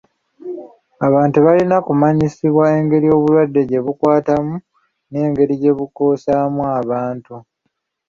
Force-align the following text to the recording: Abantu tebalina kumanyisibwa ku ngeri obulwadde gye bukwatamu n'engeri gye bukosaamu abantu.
Abantu 1.07 1.33
tebalina 1.33 1.77
kumanyisibwa 1.87 2.65
ku 2.73 2.77
ngeri 2.83 3.07
obulwadde 3.15 3.61
gye 3.69 3.83
bukwatamu 3.85 4.55
n'engeri 5.09 5.53
gye 5.61 5.77
bukosaamu 5.77 6.61
abantu. 6.79 7.33